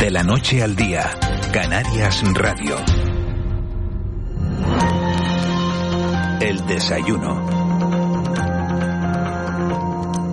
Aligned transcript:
De 0.00 0.12
la 0.12 0.22
noche 0.22 0.62
al 0.62 0.76
día, 0.76 1.10
Canarias 1.52 2.22
Radio. 2.32 2.76
El 6.40 6.64
desayuno. 6.68 7.44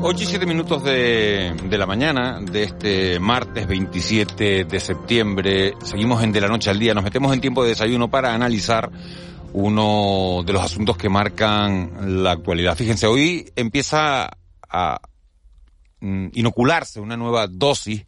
8 0.03 0.23
y 0.23 0.25
7 0.27 0.45
minutos 0.45 0.83
de, 0.83 1.55
de, 1.63 1.77
la 1.79 1.87
mañana 1.87 2.39
de 2.39 2.61
este 2.61 3.19
martes 3.19 3.65
27 3.65 4.65
de 4.65 4.79
septiembre. 4.79 5.73
Seguimos 5.83 6.21
en 6.21 6.31
De 6.31 6.41
la 6.41 6.47
Noche 6.47 6.69
al 6.69 6.77
Día. 6.77 6.93
Nos 6.93 7.03
metemos 7.03 7.33
en 7.33 7.41
tiempo 7.41 7.63
de 7.63 7.69
desayuno 7.69 8.07
para 8.07 8.35
analizar 8.35 8.91
uno 9.53 10.43
de 10.45 10.53
los 10.53 10.63
asuntos 10.63 10.95
que 10.95 11.09
marcan 11.09 12.23
la 12.23 12.33
actualidad. 12.33 12.75
Fíjense, 12.75 13.07
hoy 13.07 13.51
empieza 13.55 14.29
a 14.69 14.99
mm, 16.01 16.27
inocularse 16.33 16.99
una 16.99 17.17
nueva 17.17 17.47
dosis 17.47 18.05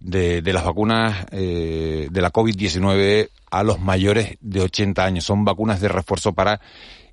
de, 0.00 0.42
de 0.42 0.52
las 0.52 0.64
vacunas 0.64 1.26
eh, 1.32 2.08
de 2.10 2.20
la 2.20 2.32
COVID-19 2.32 3.30
a 3.50 3.62
los 3.62 3.80
mayores 3.80 4.36
de 4.40 4.60
80 4.60 5.04
años. 5.04 5.24
Son 5.24 5.44
vacunas 5.44 5.80
de 5.80 5.88
refuerzo 5.88 6.32
para 6.32 6.60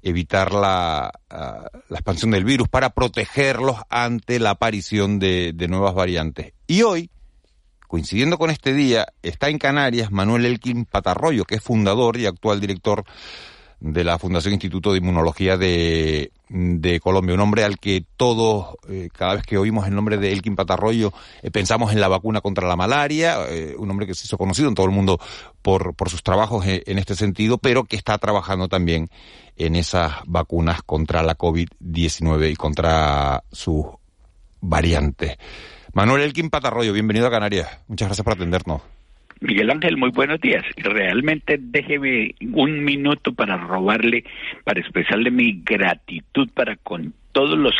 evitar 0.01 0.53
la, 0.53 1.11
la 1.29 1.69
expansión 1.97 2.31
del 2.31 2.45
virus, 2.45 2.67
para 2.67 2.91
protegerlos 2.91 3.77
ante 3.89 4.39
la 4.39 4.51
aparición 4.51 5.17
de, 5.17 5.51
de 5.53 5.67
nuevas 5.67 5.95
variantes. 5.95 6.53
Y 6.67 6.83
hoy, 6.83 7.09
coincidiendo 7.87 8.37
con 8.37 8.51
este 8.51 8.73
día, 8.73 9.07
está 9.23 9.49
en 9.49 9.57
Canarias 9.57 10.11
Manuel 10.11 10.45
Elkin 10.45 10.85
Patarroyo, 10.85 11.45
que 11.45 11.55
es 11.55 11.63
fundador 11.63 12.17
y 12.17 12.27
actual 12.27 12.61
director 12.61 13.03
de 13.79 14.03
la 14.03 14.17
Fundación 14.17 14.53
Instituto 14.53 14.91
de 14.91 14.99
Inmunología 14.99 15.57
de, 15.57 16.31
de 16.49 16.99
Colombia, 16.99 17.35
un 17.35 17.41
hombre 17.41 17.63
al 17.63 17.77
que 17.77 18.05
todos, 18.17 18.75
eh, 18.89 19.09
cada 19.13 19.35
vez 19.35 19.43
que 19.43 19.57
oímos 19.57 19.87
el 19.87 19.95
nombre 19.95 20.17
de 20.17 20.31
Elkin 20.31 20.55
Patarroyo, 20.55 21.13
eh, 21.43 21.51
pensamos 21.51 21.91
en 21.91 22.01
la 22.01 22.07
vacuna 22.07 22.41
contra 22.41 22.67
la 22.67 22.75
malaria, 22.75 23.37
eh, 23.49 23.75
un 23.77 23.89
hombre 23.91 24.07
que 24.07 24.15
se 24.15 24.25
hizo 24.25 24.37
conocido 24.37 24.69
en 24.69 24.75
todo 24.75 24.85
el 24.85 24.91
mundo 24.91 25.19
por, 25.61 25.93
por 25.95 26.09
sus 26.09 26.23
trabajos 26.23 26.65
en 26.67 26.97
este 26.97 27.15
sentido, 27.15 27.57
pero 27.57 27.83
que 27.83 27.95
está 27.95 28.17
trabajando 28.17 28.67
también 28.67 29.09
en 29.57 29.75
esas 29.75 30.13
vacunas 30.25 30.81
contra 30.83 31.23
la 31.23 31.37
COVID-19 31.37 32.51
y 32.51 32.55
contra 32.55 33.43
sus 33.51 33.85
variantes. 34.61 35.37
Manuel 35.93 36.23
Elkin 36.23 36.49
Patarroyo, 36.49 36.91
bienvenido 36.93 37.27
a 37.27 37.31
Canarias. 37.31 37.69
Muchas 37.87 38.09
gracias 38.09 38.23
por 38.23 38.33
atendernos. 38.33 38.94
Miguel 39.41 39.69
Ángel, 39.69 39.97
muy 39.97 40.11
buenos 40.11 40.39
días. 40.39 40.63
Realmente 40.77 41.57
déjeme 41.59 42.35
un 42.53 42.83
minuto 42.83 43.33
para 43.33 43.57
robarle, 43.57 44.23
para 44.63 44.79
expresarle 44.79 45.29
mi 45.29 45.61
gratitud 45.63 46.49
para 46.53 46.75
con 46.77 47.13
todos 47.31 47.57
los 47.57 47.75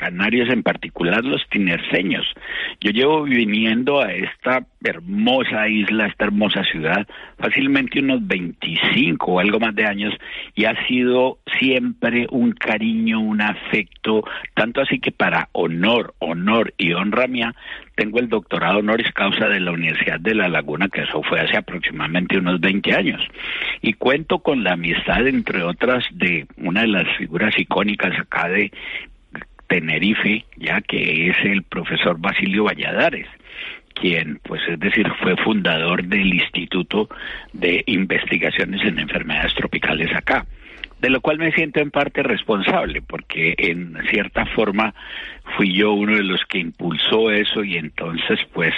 canarios, 0.00 0.48
en 0.48 0.62
particular 0.62 1.22
los 1.22 1.46
tinerceños. 1.50 2.26
Yo 2.80 2.90
llevo 2.90 3.24
viniendo 3.24 4.00
a 4.00 4.10
esta 4.14 4.64
hermosa 4.82 5.68
isla, 5.68 6.06
esta 6.06 6.24
hermosa 6.24 6.64
ciudad, 6.64 7.06
fácilmente 7.38 8.00
unos 8.00 8.26
25 8.26 9.30
o 9.30 9.40
algo 9.40 9.60
más 9.60 9.74
de 9.74 9.84
años 9.84 10.14
y 10.54 10.64
ha 10.64 10.74
sido 10.86 11.38
siempre 11.58 12.26
un 12.30 12.52
cariño, 12.52 13.20
un 13.20 13.42
afecto, 13.42 14.24
tanto 14.54 14.80
así 14.80 15.00
que 15.00 15.12
para 15.12 15.50
honor, 15.52 16.14
honor 16.18 16.72
y 16.78 16.94
honra 16.94 17.26
mía, 17.26 17.54
tengo 17.94 18.20
el 18.20 18.30
doctorado 18.30 18.78
honoris 18.78 19.12
causa 19.12 19.48
de 19.48 19.60
la 19.60 19.72
Universidad 19.72 20.18
de 20.18 20.34
La 20.34 20.48
Laguna, 20.48 20.88
que 20.88 21.02
eso 21.02 21.22
fue 21.22 21.40
hace 21.40 21.58
aproximadamente 21.58 22.38
unos 22.38 22.58
20 22.58 22.94
años. 22.94 23.20
Y 23.82 23.92
cuento 23.92 24.38
con 24.38 24.64
la 24.64 24.72
amistad, 24.72 25.26
entre 25.26 25.62
otras, 25.62 26.02
de 26.12 26.46
una 26.56 26.80
de 26.80 26.88
las 26.88 27.16
figuras 27.18 27.52
icónicas 27.58 28.18
acá 28.18 28.48
de 28.48 28.72
Tenerife, 29.70 30.44
ya 30.56 30.80
que 30.80 31.30
es 31.30 31.36
el 31.44 31.62
profesor 31.62 32.18
Basilio 32.18 32.64
Valladares 32.64 33.26
quien, 33.94 34.40
pues 34.42 34.62
es 34.68 34.78
decir, 34.80 35.06
fue 35.20 35.36
fundador 35.36 36.02
del 36.04 36.32
Instituto 36.32 37.08
de 37.52 37.82
Investigaciones 37.86 38.80
en 38.82 38.98
Enfermedades 38.98 39.54
Tropicales 39.54 40.14
acá 40.14 40.46
de 41.00 41.10
lo 41.10 41.20
cual 41.20 41.38
me 41.38 41.52
siento 41.52 41.80
en 41.80 41.90
parte 41.90 42.22
responsable, 42.22 43.02
porque 43.02 43.54
en 43.56 43.96
cierta 44.10 44.44
forma 44.46 44.94
fui 45.56 45.74
yo 45.74 45.92
uno 45.92 46.16
de 46.16 46.24
los 46.24 46.44
que 46.44 46.58
impulsó 46.58 47.30
eso 47.30 47.64
y 47.64 47.76
entonces 47.76 48.38
pues 48.52 48.74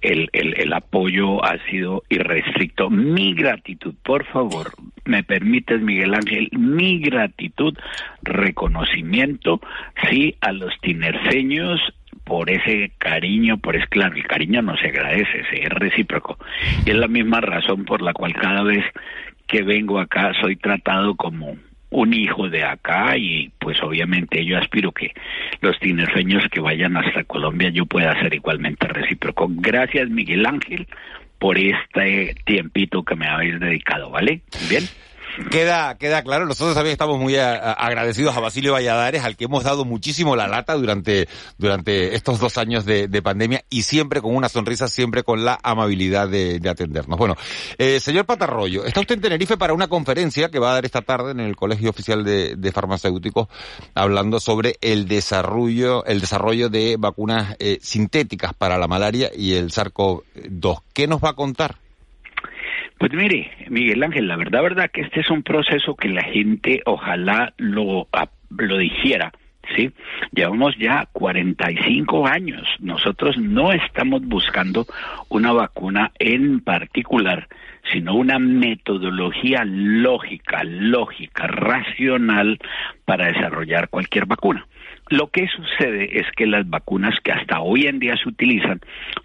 el, 0.00 0.28
el, 0.32 0.72
apoyo 0.72 1.44
ha 1.44 1.58
sido 1.70 2.02
irrestricto. 2.08 2.90
Mi 2.90 3.34
gratitud, 3.34 3.94
por 4.02 4.24
favor, 4.24 4.72
me 5.04 5.22
permites 5.22 5.80
Miguel 5.80 6.14
Ángel, 6.14 6.48
mi 6.52 6.98
gratitud, 6.98 7.76
reconocimiento, 8.22 9.60
sí, 10.08 10.34
a 10.40 10.52
los 10.52 10.72
tinerfeños 10.80 11.80
por 12.24 12.50
ese 12.50 12.90
cariño, 12.98 13.58
por 13.58 13.76
es 13.76 13.86
claro, 13.86 14.16
el 14.16 14.26
cariño 14.26 14.62
no 14.62 14.76
se 14.76 14.88
agradece, 14.88 15.44
es 15.52 15.68
recíproco. 15.68 16.38
Y 16.84 16.90
es 16.90 16.96
la 16.96 17.06
misma 17.06 17.40
razón 17.40 17.84
por 17.84 18.02
la 18.02 18.12
cual 18.12 18.32
cada 18.34 18.62
vez 18.62 18.84
que 19.46 19.62
vengo 19.62 20.00
acá 20.00 20.32
soy 20.40 20.56
tratado 20.56 21.14
como 21.14 21.56
un 21.90 22.12
hijo 22.14 22.48
de 22.48 22.64
acá 22.64 23.16
y 23.16 23.50
pues 23.58 23.82
obviamente 23.82 24.44
yo 24.44 24.58
aspiro 24.58 24.92
que 24.92 25.12
los 25.60 25.78
tinerfeños 25.78 26.44
que 26.50 26.60
vayan 26.60 26.96
hasta 26.96 27.24
Colombia 27.24 27.70
yo 27.70 27.86
pueda 27.86 28.18
ser 28.20 28.34
igualmente 28.34 28.88
recíproco. 28.88 29.46
Gracias 29.50 30.08
Miguel 30.10 30.46
Ángel 30.46 30.86
por 31.38 31.58
este 31.58 32.34
tiempito 32.44 33.02
que 33.02 33.14
me 33.14 33.28
habéis 33.28 33.60
dedicado, 33.60 34.10
¿vale? 34.10 34.40
Bien. 34.68 34.84
Queda, 35.50 35.98
queda 35.98 36.22
claro, 36.22 36.46
nosotros 36.46 36.74
también 36.74 36.92
estamos 36.92 37.18
muy 37.18 37.36
agradecidos 37.36 38.34
a 38.36 38.40
Basilio 38.40 38.72
Valladares, 38.72 39.22
al 39.22 39.36
que 39.36 39.44
hemos 39.44 39.64
dado 39.64 39.84
muchísimo 39.84 40.34
la 40.34 40.48
lata 40.48 40.74
durante, 40.74 41.28
durante 41.58 42.14
estos 42.14 42.38
dos 42.38 42.56
años 42.56 42.86
de, 42.86 43.22
pandemia 43.22 43.64
y 43.68 43.82
siempre 43.82 44.22
con 44.22 44.34
una 44.34 44.48
sonrisa, 44.48 44.88
siempre 44.88 45.24
con 45.24 45.44
la 45.44 45.58
amabilidad 45.62 46.28
de, 46.28 46.60
atendernos. 46.68 47.18
Bueno, 47.18 47.36
eh, 47.76 48.00
señor 48.00 48.24
Patarroyo, 48.24 48.84
está 48.84 49.00
usted 49.00 49.16
en 49.16 49.20
Tenerife 49.20 49.56
para 49.56 49.74
una 49.74 49.88
conferencia 49.88 50.48
que 50.48 50.58
va 50.58 50.70
a 50.70 50.74
dar 50.74 50.84
esta 50.84 51.02
tarde 51.02 51.32
en 51.32 51.40
el 51.40 51.54
Colegio 51.54 51.90
Oficial 51.90 52.24
de, 52.24 52.72
Farmacéuticos 52.72 53.48
hablando 53.94 54.40
sobre 54.40 54.76
el 54.80 55.06
desarrollo, 55.06 56.04
el 56.06 56.20
desarrollo 56.20 56.68
de 56.68 56.96
vacunas 56.98 57.56
eh, 57.58 57.78
sintéticas 57.82 58.54
para 58.54 58.78
la 58.78 58.88
malaria 58.88 59.30
y 59.34 59.54
el 59.54 59.70
SARS-CoV-2. 59.70 60.82
¿Qué 60.92 61.06
nos 61.06 61.22
va 61.22 61.30
a 61.30 61.34
contar? 61.34 61.85
Pues 62.98 63.12
mire, 63.12 63.50
Miguel 63.68 64.02
Ángel, 64.02 64.26
la 64.26 64.36
verdad, 64.36 64.62
verdad 64.62 64.90
que 64.90 65.02
este 65.02 65.20
es 65.20 65.30
un 65.30 65.42
proceso 65.42 65.94
que 65.94 66.08
la 66.08 66.22
gente 66.22 66.82
ojalá 66.86 67.52
lo, 67.58 68.08
lo 68.56 68.78
dijera. 68.78 69.32
¿sí? 69.74 69.90
Llevamos 70.32 70.76
ya 70.78 71.06
45 71.12 72.26
años. 72.26 72.66
Nosotros 72.80 73.36
no 73.36 73.72
estamos 73.72 74.22
buscando 74.22 74.86
una 75.28 75.52
vacuna 75.52 76.12
en 76.18 76.60
particular, 76.60 77.48
sino 77.92 78.14
una 78.14 78.38
metodología 78.38 79.64
lógica, 79.64 80.64
lógica, 80.64 81.46
racional 81.46 82.58
para 83.04 83.26
desarrollar 83.26 83.88
cualquier 83.88 84.26
vacuna. 84.26 84.66
Lo 85.08 85.28
que 85.28 85.46
sucede 85.46 86.18
es 86.18 86.26
que 86.36 86.46
las 86.46 86.68
vacunas 86.68 87.14
que 87.22 87.30
hasta 87.30 87.60
hoy 87.60 87.86
en 87.86 88.00
día 88.00 88.16
se 88.16 88.28
utilizan 88.28 88.80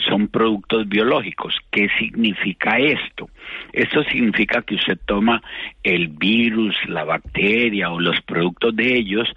son 0.07 0.27
productos 0.27 0.87
biológicos. 0.87 1.55
¿Qué 1.71 1.87
significa 1.97 2.77
esto? 2.77 3.29
Esto 3.73 4.03
significa 4.03 4.61
que 4.61 4.75
usted 4.75 4.99
toma 5.05 5.41
el 5.81 6.09
virus, 6.09 6.75
la 6.87 7.03
bacteria 7.03 7.89
o 7.91 7.99
los 7.99 8.21
productos 8.21 8.75
de 8.75 8.95
ellos 8.95 9.27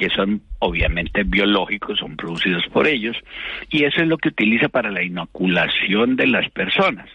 que 0.00 0.08
son 0.08 0.40
obviamente 0.60 1.24
biológicos, 1.24 1.98
son 1.98 2.16
producidos 2.16 2.66
por 2.72 2.86
ellos, 2.86 3.14
y 3.68 3.84
eso 3.84 4.00
es 4.00 4.08
lo 4.08 4.16
que 4.16 4.30
utiliza 4.30 4.70
para 4.70 4.90
la 4.90 5.02
inoculación 5.02 6.16
de 6.16 6.26
las 6.26 6.48
personas. 6.48 7.06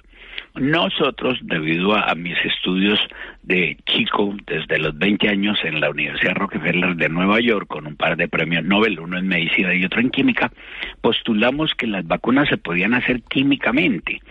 Nosotros, 0.58 1.38
debido 1.42 1.96
a, 1.96 2.16
mis 2.16 2.38
estudios 2.46 3.00
de 3.44 3.78
chico, 3.86 4.34
desde 4.48 4.80
los 4.80 4.98
20 4.98 5.28
años 5.28 5.58
en 5.64 5.82
la 5.82 5.90
Universidad 5.90 6.36
Rockefeller 6.36 6.96
de 6.96 7.10
Nueva 7.10 7.42
York, 7.42 7.68
con 7.68 7.86
un 7.86 7.96
par 7.96 8.16
de 8.16 8.28
premios 8.28 8.64
Nobel, 8.64 9.00
uno 9.00 9.18
en 9.18 9.28
medicina 9.28 9.74
y 9.74 9.84
otro 9.84 10.00
en 10.00 10.10
química, 10.10 10.52
postulamos 11.02 11.74
que 11.76 11.88
las 11.88 12.08
vacunas 12.08 12.48
se 12.48 12.58
podían 12.58 12.94
hacer 12.94 13.22
químicamente. 13.24 14.22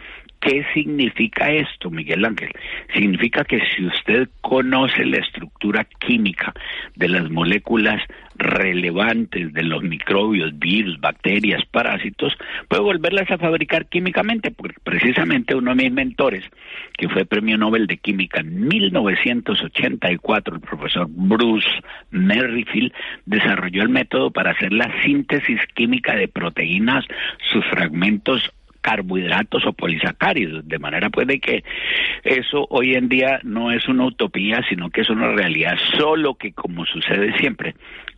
¿Qué 0.44 0.62
significa 0.74 1.50
esto, 1.50 1.90
Miguel 1.90 2.22
Ángel? 2.22 2.50
Significa 2.92 3.44
que 3.44 3.62
si 3.74 3.86
usted 3.86 4.28
conoce 4.42 5.06
la 5.06 5.16
estructura 5.16 5.84
química 5.84 6.52
de 6.96 7.08
las 7.08 7.30
moléculas 7.30 8.02
relevantes 8.36 9.54
de 9.54 9.62
los 9.62 9.82
microbios, 9.82 10.58
virus, 10.58 11.00
bacterias, 11.00 11.64
parásitos, 11.70 12.36
puede 12.68 12.82
volverlas 12.82 13.30
a 13.30 13.38
fabricar 13.38 13.86
químicamente, 13.86 14.50
porque 14.50 14.76
precisamente 14.84 15.54
uno 15.54 15.74
de 15.74 15.84
mis 15.84 15.92
mentores, 15.92 16.44
que 16.98 17.08
fue 17.08 17.24
premio 17.24 17.56
Nobel 17.56 17.86
de 17.86 17.96
Química 17.96 18.40
en 18.40 18.68
1984, 18.68 20.56
el 20.56 20.60
profesor 20.60 21.06
Bruce 21.08 21.70
Merrifield, 22.10 22.92
desarrolló 23.24 23.82
el 23.82 23.88
método 23.88 24.30
para 24.30 24.50
hacer 24.50 24.74
la 24.74 24.92
síntesis 25.02 25.60
química 25.74 26.14
de 26.14 26.28
proteínas, 26.28 27.06
sus 27.50 27.64
fragmentos 27.64 28.52
carbohidratos 28.84 29.64
o 29.64 29.72
polisacáridos, 29.72 30.68
de 30.68 30.78
manera 30.78 31.08
pues 31.08 31.26
de 31.26 31.40
que 31.40 31.64
eso 32.22 32.66
hoy 32.68 32.94
en 32.94 33.08
día 33.08 33.40
no 33.42 33.72
es 33.72 33.88
una 33.88 34.04
utopía, 34.04 34.62
sino 34.68 34.90
que 34.90 35.00
es 35.00 35.08
una 35.08 35.32
realidad, 35.32 35.78
solo 35.96 36.34
que 36.34 36.52
como 36.52 36.84
sucede 36.84 37.34
siempre, 37.38 37.74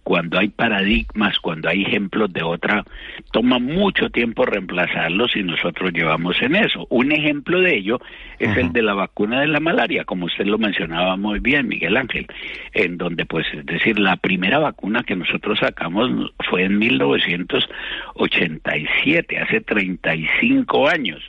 cuando 0.06 0.38
hay 0.38 0.48
paradigmas, 0.50 1.40
cuando 1.40 1.68
hay 1.68 1.82
ejemplos 1.82 2.32
de 2.32 2.44
otra, 2.44 2.84
toma 3.32 3.58
mucho 3.58 4.08
tiempo 4.10 4.46
reemplazarlos 4.46 5.34
y 5.34 5.42
nosotros 5.42 5.92
llevamos 5.92 6.40
en 6.42 6.54
eso. 6.54 6.86
Un 6.90 7.10
ejemplo 7.10 7.60
de 7.60 7.76
ello 7.76 8.00
es 8.38 8.56
el 8.56 8.72
de 8.72 8.82
la 8.82 8.94
vacuna 8.94 9.40
de 9.40 9.48
la 9.48 9.58
malaria, 9.58 10.04
como 10.04 10.26
usted 10.26 10.46
lo 10.46 10.58
mencionaba 10.58 11.16
muy 11.16 11.40
bien, 11.40 11.66
Miguel 11.66 11.96
Ángel, 11.96 12.28
en 12.72 12.98
donde 12.98 13.26
pues 13.26 13.48
es 13.52 13.66
decir, 13.66 13.98
la 13.98 14.16
primera 14.16 14.60
vacuna 14.60 15.02
que 15.02 15.16
nosotros 15.16 15.58
sacamos 15.58 16.32
fue 16.48 16.62
en 16.62 16.78
1987, 16.78 19.40
hace 19.40 19.60
35 19.60 20.55
años. 20.88 21.22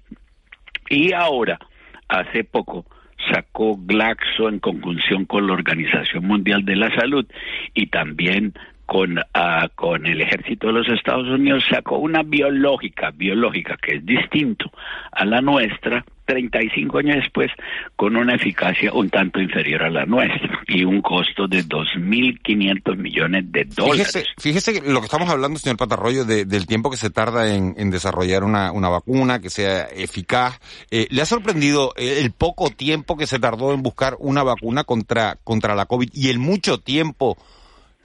Y 0.90 1.14
ahora, 1.14 1.60
hace 2.08 2.44
poco, 2.44 2.86
sacó 3.32 3.78
Glaxo 3.78 4.48
en 4.48 4.60
conjunción 4.60 5.26
con 5.26 5.48
la 5.48 5.54
Organización 5.54 6.26
Mundial 6.26 6.64
de 6.64 6.76
la 6.76 6.94
Salud 6.96 7.26
y 7.74 7.88
también 7.88 8.54
con, 8.86 9.18
uh, 9.20 9.68
con 9.76 10.06
el 10.06 10.22
ejército 10.22 10.68
de 10.68 10.74
los 10.74 10.90
Estados 10.90 11.28
Unidos 11.28 11.66
sacó 11.70 11.98
una 11.98 12.24
biológica, 12.24 13.12
biológica 13.12 13.78
que 13.82 13.96
es 13.98 14.06
distinto 14.06 14.72
a 15.12 15.26
la 15.26 15.42
nuestra, 15.42 16.06
35 16.28 16.98
años 17.00 17.16
después, 17.16 17.50
con 17.96 18.16
una 18.16 18.36
eficacia 18.36 18.92
un 18.94 19.10
tanto 19.10 19.40
inferior 19.40 19.84
a 19.84 19.90
la 19.90 20.06
nuestra 20.06 20.62
y 20.68 20.84
un 20.84 21.02
costo 21.02 21.48
de 21.48 21.64
2.500 21.64 22.98
millones 22.98 23.52
de 23.52 23.66
dólares. 23.66 24.26
Fíjese, 24.38 24.82
lo 24.82 25.00
que 25.00 25.06
estamos 25.06 25.30
hablando, 25.30 25.58
señor 25.58 25.78
Patarroyo, 25.78 26.26
de, 26.26 26.46
del 26.46 26.68
tiempo 26.68 26.92
que 26.92 26.98
se 26.98 27.10
tarda 27.10 27.56
en, 27.56 27.90
desarrollar 27.90 28.44
una, 28.44 28.72
una, 28.72 28.90
vacuna 28.90 29.40
que 29.40 29.50
sea 29.50 29.84
eficaz. 29.86 30.60
Eh, 30.92 31.08
¿Le 31.10 31.22
ha 31.22 31.26
sorprendido 31.26 31.94
el 31.96 32.32
poco 32.32 32.70
tiempo 32.70 33.18
que 33.18 33.26
se 33.26 33.40
tardó 33.40 33.74
en 33.74 33.82
buscar 33.82 34.18
una 34.20 34.44
vacuna 34.44 34.84
contra, 34.84 35.38
contra 35.44 35.76
la 35.76 35.86
COVID 35.86 36.10
y 36.14 36.30
el 36.30 36.40
mucho 36.40 36.80
tiempo 36.80 37.38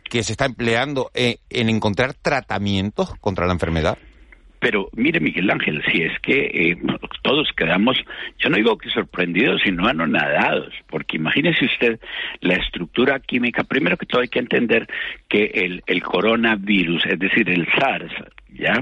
que 0.05 0.23
se 0.23 0.33
está 0.33 0.45
empleando 0.45 1.11
en, 1.15 1.37
en 1.51 1.69
encontrar 1.69 2.15
tratamientos 2.15 3.15
contra 3.21 3.47
la 3.47 3.53
enfermedad? 3.53 3.99
Pero 4.63 4.91
mire, 4.95 5.19
Miguel 5.19 5.51
Ángel, 5.51 5.83
si 5.91 6.03
es 6.03 6.17
que 6.21 6.39
eh, 6.55 6.77
todos 7.23 7.51
quedamos, 7.57 7.97
yo 8.39 8.49
no 8.49 8.57
digo 8.57 8.79
que 8.79 8.91
sorprendidos, 8.91 9.61
sino 9.65 9.89
anonadados, 9.89 10.73
porque 10.87 11.17
imagínese 11.17 11.65
usted 11.65 11.99
la 12.43 12.55
estructura 12.55 13.19
química. 13.19 13.65
Primero 13.65 13.97
que 13.97 14.07
todo 14.07 14.21
hay 14.21 14.29
que 14.29 14.39
entender 14.39 14.87
que 15.29 15.47
el, 15.53 15.83
el 15.85 16.01
coronavirus, 16.05 17.07
es 17.07 17.19
decir, 17.19 17.51
el 17.51 17.67
SARS, 17.77 18.13
¿ya? 18.51 18.75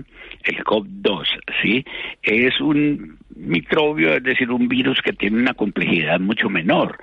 El 0.44 0.58
COV-2, 0.64 1.24
¿sí? 1.62 1.82
Es 2.22 2.60
un 2.60 3.18
microbio, 3.40 4.14
es 4.14 4.22
decir, 4.22 4.50
un 4.50 4.68
virus 4.68 5.00
que 5.02 5.12
tiene 5.12 5.38
una 5.38 5.54
complejidad 5.54 6.20
mucho 6.20 6.48
menor. 6.48 6.98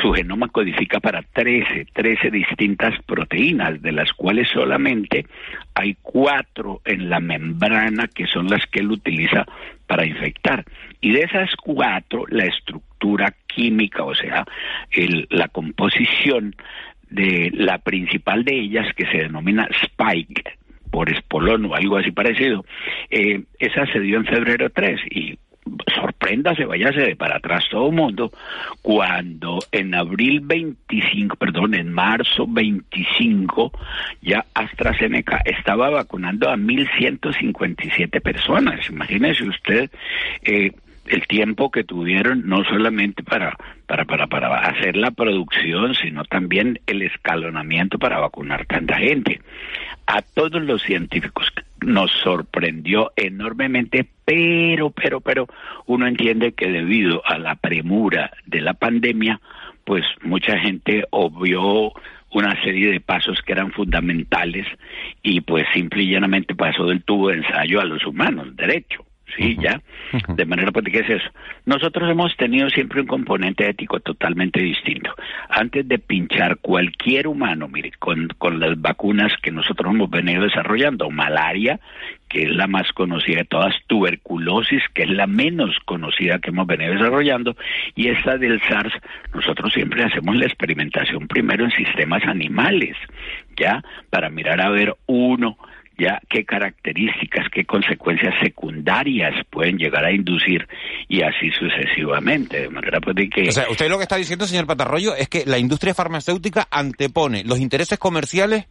Su 0.00 0.12
genoma 0.12 0.48
codifica 0.48 1.00
para 1.00 1.22
13, 1.22 1.86
13 1.92 2.30
distintas 2.30 2.94
proteínas, 3.04 3.80
de 3.82 3.92
las 3.92 4.12
cuales 4.12 4.48
solamente 4.48 5.26
hay 5.74 5.96
cuatro 6.02 6.80
en 6.84 7.08
la 7.08 7.20
membrana 7.20 8.08
que 8.08 8.26
son 8.26 8.48
las 8.48 8.66
que 8.66 8.80
él 8.80 8.90
utiliza 8.90 9.46
para 9.86 10.06
infectar. 10.06 10.64
Y 11.00 11.12
de 11.12 11.22
esas 11.22 11.54
cuatro, 11.56 12.24
la 12.28 12.44
estructura 12.44 13.34
química, 13.46 14.04
o 14.04 14.14
sea, 14.14 14.44
el, 14.90 15.26
la 15.30 15.48
composición 15.48 16.54
de 17.08 17.50
la 17.54 17.78
principal 17.78 18.44
de 18.44 18.54
ellas, 18.54 18.86
que 18.94 19.06
se 19.06 19.18
denomina 19.18 19.68
spike, 19.82 20.58
por 20.90 21.10
espolón 21.10 21.66
o 21.66 21.74
algo 21.74 21.96
así 21.96 22.10
parecido, 22.10 22.64
eh, 23.10 23.42
esa 23.58 23.86
se 23.86 24.00
dio 24.00 24.18
en 24.18 24.26
febrero 24.26 24.70
3 24.70 25.00
y 25.10 25.38
sorpréndase, 25.94 26.64
váyase 26.64 27.16
para 27.16 27.36
atrás 27.36 27.64
todo 27.70 27.88
el 27.88 27.94
mundo, 27.94 28.32
cuando 28.82 29.58
en 29.72 29.94
abril 29.94 30.40
25, 30.40 31.36
perdón, 31.36 31.74
en 31.74 31.92
marzo 31.92 32.46
25, 32.48 33.72
ya 34.22 34.44
AstraZeneca 34.54 35.40
estaba 35.44 35.90
vacunando 35.90 36.48
a 36.48 36.56
1.157 36.56 38.20
personas. 38.20 38.88
Imagínese 38.88 39.44
usted 39.44 39.90
eh, 40.42 40.72
el 41.10 41.26
tiempo 41.26 41.70
que 41.70 41.84
tuvieron, 41.84 42.46
no 42.46 42.64
solamente 42.64 43.22
para, 43.22 43.56
para, 43.86 44.04
para, 44.04 44.26
para 44.28 44.58
hacer 44.60 44.96
la 44.96 45.10
producción, 45.10 45.94
sino 45.94 46.24
también 46.24 46.80
el 46.86 47.02
escalonamiento 47.02 47.98
para 47.98 48.20
vacunar 48.20 48.64
tanta 48.66 48.96
gente. 48.96 49.40
A 50.06 50.22
todos 50.22 50.62
los 50.62 50.82
científicos 50.82 51.52
nos 51.80 52.10
sorprendió 52.12 53.12
enormemente, 53.16 54.06
pero, 54.30 54.90
pero, 54.90 55.20
pero 55.20 55.46
uno 55.86 56.06
entiende 56.06 56.52
que 56.52 56.70
debido 56.70 57.20
a 57.26 57.36
la 57.36 57.56
premura 57.56 58.30
de 58.46 58.60
la 58.60 58.74
pandemia, 58.74 59.40
pues 59.84 60.04
mucha 60.22 60.56
gente 60.56 61.04
obvió 61.10 61.92
una 62.32 62.62
serie 62.62 62.92
de 62.92 63.00
pasos 63.00 63.42
que 63.42 63.52
eran 63.52 63.72
fundamentales 63.72 64.68
y 65.24 65.40
pues 65.40 65.66
simple 65.74 66.04
y 66.04 66.12
llanamente 66.12 66.54
pasó 66.54 66.86
del 66.86 67.02
tubo 67.02 67.30
de 67.30 67.38
ensayo 67.38 67.80
a 67.80 67.84
los 67.84 68.06
humanos, 68.06 68.54
derecho. 68.54 69.04
Sí, 69.36 69.56
ya. 69.60 69.80
De 70.28 70.44
manera 70.44 70.72
¿qué 70.72 71.00
es 71.00 71.10
eso? 71.10 71.30
Nosotros 71.66 72.10
hemos 72.10 72.36
tenido 72.36 72.68
siempre 72.70 73.00
un 73.00 73.06
componente 73.06 73.68
ético 73.68 74.00
totalmente 74.00 74.60
distinto. 74.60 75.14
Antes 75.48 75.86
de 75.86 75.98
pinchar 75.98 76.58
cualquier 76.58 77.26
humano, 77.28 77.68
mire, 77.68 77.92
con, 77.98 78.28
con 78.38 78.58
las 78.58 78.80
vacunas 78.80 79.32
que 79.42 79.50
nosotros 79.50 79.94
hemos 79.94 80.10
venido 80.10 80.42
desarrollando, 80.42 81.10
malaria, 81.10 81.78
que 82.28 82.44
es 82.44 82.50
la 82.50 82.66
más 82.66 82.90
conocida 82.92 83.38
de 83.38 83.44
todas, 83.44 83.74
tuberculosis, 83.86 84.82
que 84.94 85.02
es 85.02 85.10
la 85.10 85.26
menos 85.26 85.76
conocida 85.84 86.38
que 86.38 86.50
hemos 86.50 86.66
venido 86.66 86.92
desarrollando, 86.92 87.56
y 87.94 88.08
esta 88.08 88.38
del 88.38 88.60
SARS, 88.62 88.92
nosotros 89.34 89.72
siempre 89.72 90.04
hacemos 90.04 90.36
la 90.36 90.46
experimentación 90.46 91.26
primero 91.26 91.64
en 91.64 91.72
sistemas 91.72 92.22
animales, 92.24 92.96
¿ya? 93.56 93.82
Para 94.10 94.30
mirar 94.30 94.60
a 94.60 94.70
ver 94.70 94.94
uno, 95.06 95.58
ya 96.00 96.20
qué 96.28 96.44
características, 96.44 97.48
qué 97.52 97.64
consecuencias 97.64 98.34
secundarias 98.42 99.34
pueden 99.50 99.76
llegar 99.76 100.04
a 100.04 100.12
inducir 100.12 100.66
y 101.08 101.22
así 101.22 101.50
sucesivamente. 101.50 102.62
De 102.62 102.70
manera 102.70 103.00
pues, 103.00 103.14
de 103.16 103.28
que... 103.28 103.48
O 103.48 103.52
sea, 103.52 103.68
usted 103.70 103.88
lo 103.88 103.98
que 103.98 104.04
está 104.04 104.16
diciendo, 104.16 104.46
señor 104.46 104.66
Patarroyo, 104.66 105.14
es 105.14 105.28
que 105.28 105.44
la 105.46 105.58
industria 105.58 105.94
farmacéutica 105.94 106.66
antepone 106.70 107.44
los 107.44 107.60
intereses 107.60 107.98
comerciales 107.98 108.66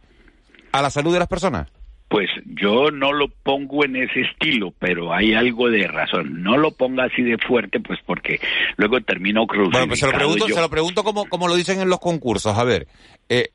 a 0.72 0.82
la 0.82 0.90
salud 0.90 1.12
de 1.12 1.20
las 1.20 1.28
personas. 1.28 1.68
Pues 2.08 2.28
yo 2.44 2.90
no 2.90 3.12
lo 3.12 3.28
pongo 3.28 3.84
en 3.84 3.94
ese 3.94 4.22
estilo, 4.22 4.74
pero 4.80 5.14
hay 5.14 5.32
algo 5.32 5.70
de 5.70 5.86
razón. 5.86 6.42
No 6.42 6.56
lo 6.56 6.72
ponga 6.72 7.04
así 7.04 7.22
de 7.22 7.38
fuerte, 7.38 7.78
pues 7.78 8.00
porque 8.04 8.40
luego 8.76 9.00
termino 9.00 9.46
cruzando. 9.46 9.78
Bueno, 9.78 9.86
pues 9.86 10.00
se 10.00 10.06
lo 10.06 10.12
pregunto, 10.12 10.48
se 10.48 10.60
lo 10.60 10.68
pregunto 10.68 11.04
como, 11.04 11.26
como 11.26 11.46
lo 11.46 11.54
dicen 11.54 11.80
en 11.80 11.88
los 11.88 12.00
concursos. 12.00 12.58
A 12.58 12.64
ver, 12.64 12.88
eh, 13.28 13.50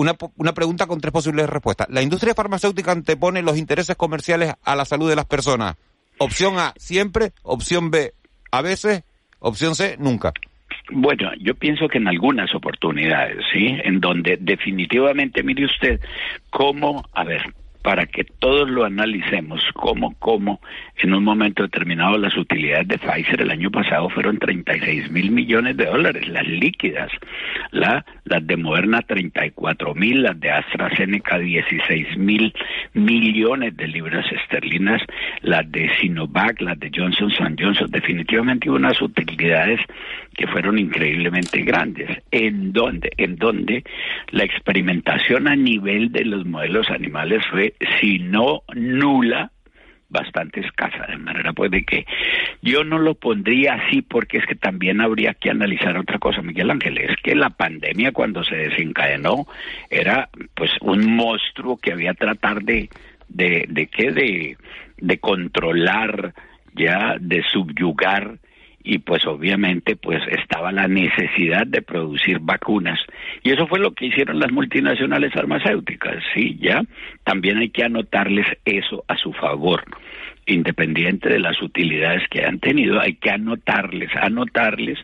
una, 0.00 0.16
una 0.36 0.54
pregunta 0.54 0.86
con 0.86 1.00
tres 1.00 1.12
posibles 1.12 1.48
respuestas. 1.48 1.88
¿La 1.90 2.02
industria 2.02 2.34
farmacéutica 2.34 2.92
antepone 2.92 3.42
los 3.42 3.58
intereses 3.58 3.96
comerciales 3.96 4.54
a 4.64 4.74
la 4.74 4.84
salud 4.84 5.08
de 5.08 5.16
las 5.16 5.26
personas? 5.26 5.76
Opción 6.18 6.58
A, 6.58 6.72
siempre. 6.76 7.32
Opción 7.42 7.90
B, 7.90 8.12
a 8.50 8.62
veces. 8.62 9.04
Opción 9.38 9.74
C, 9.74 9.96
nunca. 9.98 10.32
Bueno, 10.92 11.30
yo 11.40 11.54
pienso 11.54 11.88
que 11.88 11.98
en 11.98 12.08
algunas 12.08 12.54
oportunidades, 12.54 13.38
¿sí? 13.52 13.76
En 13.84 14.00
donde 14.00 14.38
definitivamente, 14.40 15.42
mire 15.42 15.66
usted, 15.66 16.00
cómo, 16.50 17.04
a 17.12 17.24
ver, 17.24 17.42
para 17.82 18.06
que 18.06 18.24
todos 18.24 18.68
lo 18.68 18.84
analicemos 18.84 19.60
cómo, 19.74 20.14
cómo 20.18 20.60
en 20.98 21.14
un 21.14 21.24
momento 21.24 21.62
determinado 21.62 22.18
las 22.18 22.36
utilidades 22.36 22.88
de 22.88 22.98
Pfizer 22.98 23.40
el 23.40 23.50
año 23.50 23.70
pasado 23.70 24.08
fueron 24.10 24.38
36 24.38 25.10
mil 25.10 25.30
millones 25.30 25.76
de 25.76 25.86
dólares, 25.86 26.28
las 26.28 26.46
líquidas, 26.46 27.10
la, 27.70 28.04
las 28.24 28.46
de 28.46 28.56
Moderna 28.56 29.00
34 29.02 29.94
mil, 29.94 30.22
las 30.22 30.38
de 30.38 30.50
AstraZeneca 30.50 31.38
16 31.38 32.18
mil 32.18 32.52
millones 32.92 33.76
de 33.76 33.88
libras 33.88 34.26
esterlinas, 34.30 35.02
las 35.42 35.70
de 35.70 35.90
Sinovac, 36.00 36.60
las 36.60 36.78
de 36.78 36.90
Johnson 36.94 37.30
Johnson, 37.58 37.90
definitivamente 37.90 38.70
unas 38.70 39.00
utilidades 39.00 39.80
que 40.36 40.46
fueron 40.46 40.78
increíblemente 40.78 41.62
grandes, 41.62 42.08
en 42.30 42.72
donde, 42.72 43.10
en 43.16 43.36
donde 43.36 43.84
la 44.30 44.44
experimentación 44.44 45.48
a 45.48 45.56
nivel 45.56 46.12
de 46.12 46.24
los 46.24 46.46
modelos 46.46 46.90
animales 46.90 47.44
fue, 47.50 47.69
si 48.00 48.18
no 48.18 48.62
nula, 48.74 49.50
bastante 50.10 50.60
escasa, 50.60 51.06
de 51.06 51.16
manera 51.16 51.52
pues 51.52 51.70
de 51.70 51.84
que 51.84 52.04
yo 52.62 52.84
no 52.84 52.98
lo 52.98 53.14
pondría 53.14 53.74
así 53.74 54.02
porque 54.02 54.38
es 54.38 54.46
que 54.46 54.56
también 54.56 55.00
habría 55.00 55.34
que 55.34 55.50
analizar 55.50 55.96
otra 55.96 56.18
cosa, 56.18 56.42
Miguel 56.42 56.70
Ángel, 56.70 56.98
es 56.98 57.16
que 57.22 57.34
la 57.34 57.50
pandemia 57.50 58.12
cuando 58.12 58.42
se 58.42 58.56
desencadenó 58.56 59.46
era 59.88 60.28
pues 60.54 60.72
un 60.80 61.14
monstruo 61.14 61.76
que 61.76 61.92
había 61.92 62.14
tratar 62.14 62.62
de 62.62 62.90
de 63.28 63.66
de 63.68 63.86
qué 63.86 64.10
de 64.10 64.56
de 64.98 65.18
controlar 65.18 66.34
ya 66.74 67.16
de 67.20 67.42
subyugar 67.44 68.38
y 68.82 68.98
pues 68.98 69.26
obviamente 69.26 69.96
pues 69.96 70.22
estaba 70.28 70.72
la 70.72 70.88
necesidad 70.88 71.66
de 71.66 71.82
producir 71.82 72.38
vacunas. 72.40 72.98
Y 73.42 73.50
eso 73.50 73.66
fue 73.66 73.78
lo 73.78 73.92
que 73.92 74.06
hicieron 74.06 74.38
las 74.38 74.52
multinacionales 74.52 75.32
farmacéuticas 75.32 76.22
sí 76.34 76.58
ya. 76.60 76.82
También 77.24 77.58
hay 77.58 77.70
que 77.70 77.84
anotarles 77.84 78.46
eso 78.64 79.04
a 79.08 79.16
su 79.16 79.32
favor. 79.32 79.84
Independiente 80.46 81.28
de 81.28 81.38
las 81.38 81.60
utilidades 81.62 82.26
que 82.28 82.44
han 82.44 82.58
tenido, 82.58 82.98
hay 82.98 83.14
que 83.14 83.30
anotarles, 83.30 84.10
anotarles 84.16 84.98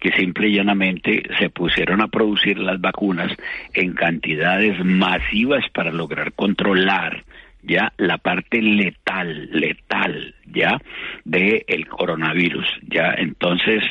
que 0.00 0.12
simple 0.12 0.48
y 0.48 0.54
llanamente 0.54 1.22
se 1.38 1.50
pusieron 1.50 2.00
a 2.00 2.08
producir 2.08 2.58
las 2.58 2.80
vacunas 2.80 3.32
en 3.74 3.92
cantidades 3.92 4.82
masivas 4.84 5.64
para 5.74 5.90
lograr 5.90 6.32
controlar 6.32 7.24
ya 7.66 7.92
la 7.96 8.18
parte 8.18 8.62
letal, 8.62 9.50
letal, 9.52 10.34
ya 10.46 10.80
de 11.24 11.64
el 11.66 11.86
coronavirus, 11.88 12.66
ya 12.88 13.14
entonces 13.18 13.82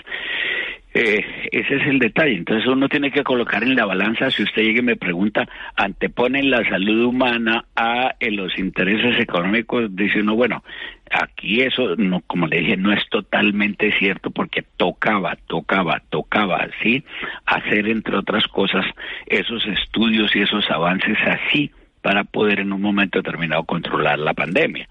eh, 0.98 1.26
ese 1.52 1.76
es 1.76 1.88
el 1.88 2.00
detalle. 2.00 2.38
Entonces 2.38 2.66
uno 2.68 2.88
tiene 2.88 3.12
que 3.12 3.26
colocar 3.26 3.62
en 3.64 3.76
la 3.76 3.86
balanza, 3.86 4.32
si 4.32 4.44
usted 4.44 4.62
llega 4.62 4.80
y 4.80 4.84
me 4.84 4.96
pregunta, 4.96 5.46
anteponen 5.76 6.50
la 6.50 6.64
salud 6.70 7.04
humana 7.08 7.66
a 7.76 8.16
eh, 8.18 8.32
los 8.32 8.58
intereses 8.58 9.20
económicos, 9.20 9.94
dice 9.94 10.22
uno, 10.22 10.36
bueno, 10.36 10.64
aquí 11.12 11.62
eso, 11.62 11.98
no, 11.98 12.22
como 12.22 12.48
le 12.48 12.60
dije, 12.60 12.78
no 12.78 12.94
es 12.94 13.04
totalmente 13.10 13.92
cierto 14.00 14.32
porque 14.32 14.64
tocaba, 14.78 15.38
tocaba, 15.48 16.02
tocaba, 16.10 16.66
¿sí? 16.82 17.04
Hacer, 17.46 17.90
entre 17.90 18.16
otras 18.16 18.48
cosas, 18.48 18.86
esos 19.26 19.66
estudios 19.66 20.34
y 20.34 20.44
esos 20.44 20.72
avances 20.72 21.18
así 21.26 21.72
para 22.06 22.24
poder 22.24 22.60
en 22.60 22.72
un 22.72 22.84
momento 22.84 23.18
determinado 23.18 23.64
controlar 23.64 24.20
la 24.20 24.36
pandemia. 24.36 24.88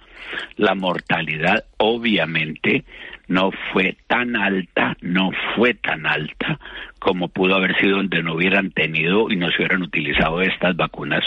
La 0.56 0.74
mortalidad 0.74 1.62
obviamente 1.76 2.82
no 3.28 3.52
fue 3.72 3.96
tan 4.08 4.34
alta, 4.34 4.96
no 5.00 5.30
fue 5.54 5.74
tan 5.74 6.06
alta 6.06 6.58
como 6.98 7.28
pudo 7.28 7.54
haber 7.54 7.78
sido 7.78 7.98
donde 7.98 8.20
no 8.20 8.34
hubieran 8.34 8.72
tenido 8.72 9.30
y 9.30 9.36
no 9.36 9.48
se 9.52 9.58
hubieran 9.58 9.82
utilizado 9.82 10.42
estas 10.42 10.74
vacunas 10.74 11.22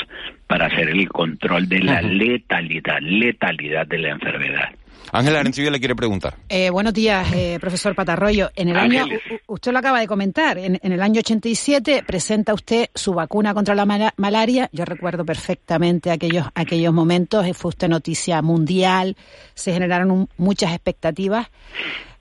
para 0.48 0.66
hacer 0.66 0.90
el 0.90 1.08
control 1.08 1.70
de 1.70 1.80
la 1.80 2.02
letalidad, 2.02 3.00
letalidad 3.00 3.88
de 3.88 4.00
la 4.00 4.10
enfermedad. 4.10 4.70
Ángela 5.12 5.40
Arencibia 5.40 5.72
le 5.72 5.80
quiere 5.80 5.96
preguntar. 5.96 6.36
Eh, 6.50 6.70
buenos 6.70 6.94
días, 6.94 7.32
eh, 7.34 7.58
profesor 7.62 7.96
Patarroyo. 7.96 8.52
En 8.56 8.70
el 8.70 8.78
año, 8.78 9.06
usted 9.48 9.72
lo 9.72 9.80
acaba 9.80 10.00
de 10.00 10.08
comentar, 10.08 10.58
en, 10.58 10.80
el 10.82 11.02
año 11.02 11.20
87 11.20 12.04
presenta 12.06 12.54
usted 12.54 12.90
su 12.94 13.14
vacuna 13.14 13.54
contra 13.54 13.74
la 13.74 13.86
malaria. 13.86 14.70
Yo 14.74 14.86
recuerdo 14.86 15.26
perfectamente 15.26 16.12
aquellos, 16.12 16.48
aquellos 16.56 16.94
momentos, 16.94 17.46
eh, 17.46 17.54
fue 17.54 17.70
usted 17.70 17.88
noticia 17.88 18.42
mundial, 18.42 19.16
se 19.54 19.72
generaron 19.72 20.30
muchas 20.38 20.72
expectativas. 20.74 21.48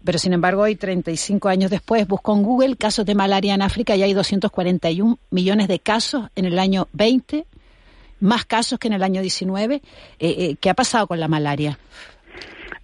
Pero 0.04 0.18
sin 0.20 0.32
embargo, 0.32 0.62
hoy, 0.62 0.76
35 0.76 1.48
años 1.48 1.70
después, 1.70 2.06
busco 2.06 2.32
en 2.34 2.44
Google 2.44 2.76
casos 2.76 3.04
de 3.04 3.16
malaria 3.16 3.54
en 3.54 3.62
África 3.62 3.96
y 3.96 4.04
hay 4.04 4.14
241 4.14 5.18
millones 5.30 5.66
de 5.66 5.80
casos 5.80 6.28
en 6.36 6.44
el 6.44 6.60
año 6.60 6.86
20, 6.92 7.44
más 8.20 8.44
casos 8.44 8.78
que 8.78 8.86
en 8.86 8.94
el 8.94 9.02
año 9.02 9.20
19. 9.20 9.82
¿Qué 10.18 10.70
ha 10.70 10.74
pasado 10.74 11.08
con 11.08 11.18
la 11.18 11.26
malaria? 11.26 11.76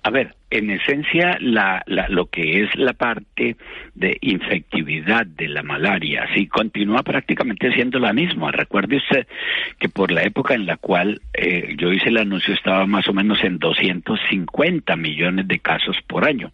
A 0.05 0.11
ver, 0.11 0.35
en 0.51 0.71
esencia, 0.71 1.39
la, 1.41 1.85
lo 1.87 2.27
que 2.27 2.63
es 2.63 2.75
la 2.75 2.93
parte 2.93 3.57
de 3.95 4.19
infectividad 4.21 5.25
de 5.27 5.49
la 5.49 5.63
malaria, 5.63 6.29
sí, 6.35 6.49
continúa 6.49 7.05
prácticamente 7.05 7.73
siendo 7.73 8.01
la 8.01 8.13
misma. 8.13 8.51
Recuerde 8.51 8.97
usted 8.97 9.29
que 9.79 9.89
por 9.89 10.11
la 10.11 10.25
época 10.25 10.55
en 10.55 10.67
la 10.67 10.77
cual 10.77 11.21
eh, 11.35 11.77
yo 11.79 11.93
hice 11.93 12.09
el 12.09 12.19
anuncio 12.19 12.53
estaba 12.53 12.85
más 12.87 13.07
o 13.07 13.13
menos 13.13 13.45
en 13.45 13.61
250 13.61 14.97
millones 14.97 15.47
de 15.47 15.61
casos 15.61 15.97
por 16.09 16.27
año. 16.27 16.51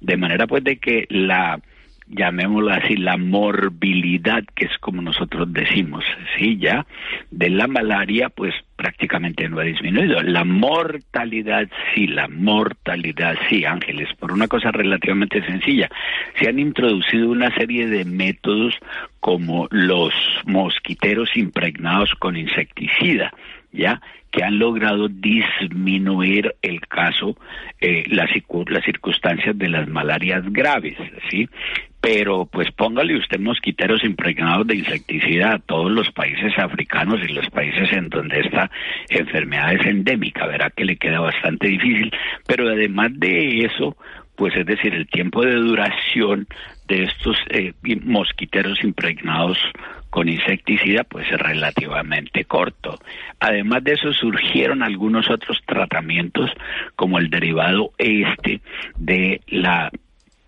De 0.00 0.16
manera 0.16 0.46
pues 0.46 0.64
de 0.64 0.78
que 0.78 1.06
la 1.10 1.60
llamémoslo 2.08 2.70
así, 2.70 2.96
la 2.96 3.16
morbilidad, 3.16 4.44
que 4.54 4.66
es 4.66 4.78
como 4.78 5.02
nosotros 5.02 5.52
decimos, 5.52 6.04
¿sí? 6.36 6.56
Ya, 6.58 6.86
de 7.30 7.50
la 7.50 7.66
malaria, 7.66 8.28
pues 8.28 8.54
prácticamente 8.76 9.48
no 9.48 9.58
ha 9.58 9.64
disminuido. 9.64 10.22
La 10.22 10.44
mortalidad, 10.44 11.68
sí, 11.94 12.06
la 12.06 12.28
mortalidad, 12.28 13.36
sí, 13.48 13.64
Ángeles, 13.64 14.08
por 14.18 14.32
una 14.32 14.46
cosa 14.48 14.70
relativamente 14.70 15.44
sencilla. 15.44 15.88
Se 16.38 16.48
han 16.48 16.58
introducido 16.58 17.30
una 17.30 17.52
serie 17.54 17.86
de 17.86 18.04
métodos 18.04 18.74
como 19.20 19.66
los 19.70 20.12
mosquiteros 20.44 21.36
impregnados 21.36 22.14
con 22.14 22.36
insecticida, 22.36 23.32
¿ya? 23.72 24.00
que 24.30 24.44
han 24.44 24.58
logrado 24.58 25.08
disminuir 25.08 26.54
el 26.60 26.80
caso, 26.80 27.38
eh, 27.80 28.04
las 28.08 28.30
circunstancias 28.30 29.56
de 29.56 29.68
las 29.68 29.88
malarias 29.88 30.44
graves, 30.52 30.94
¿sí? 31.30 31.48
Pero 32.00 32.46
pues 32.46 32.70
póngale 32.72 33.16
usted 33.16 33.40
mosquiteros 33.40 34.04
impregnados 34.04 34.66
de 34.66 34.76
insecticida 34.76 35.54
a 35.54 35.58
todos 35.58 35.90
los 35.90 36.10
países 36.12 36.52
africanos 36.58 37.20
y 37.22 37.32
los 37.32 37.48
países 37.50 37.92
en 37.92 38.08
donde 38.08 38.40
esta 38.40 38.70
enfermedad 39.08 39.74
es 39.74 39.86
endémica, 39.86 40.46
verá 40.46 40.70
que 40.70 40.84
le 40.84 40.96
queda 40.96 41.20
bastante 41.20 41.68
difícil, 41.68 42.12
pero 42.46 42.68
además 42.68 43.10
de 43.14 43.64
eso, 43.64 43.96
pues 44.36 44.54
es 44.56 44.66
decir, 44.66 44.94
el 44.94 45.08
tiempo 45.08 45.42
de 45.44 45.54
duración 45.54 46.46
de 46.86 47.04
estos 47.04 47.36
eh, 47.50 47.72
mosquiteros 48.04 48.82
impregnados 48.84 49.58
con 50.10 50.28
insecticida 50.28 51.04
pues 51.04 51.26
es 51.30 51.38
relativamente 51.38 52.44
corto. 52.44 52.98
Además 53.40 53.84
de 53.84 53.92
eso 53.92 54.12
surgieron 54.12 54.82
algunos 54.82 55.28
otros 55.28 55.60
tratamientos 55.66 56.50
como 56.94 57.18
el 57.18 57.28
derivado 57.28 57.90
este 57.98 58.60
de 58.96 59.40
la 59.48 59.90